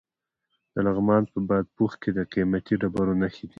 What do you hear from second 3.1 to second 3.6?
نښې دي.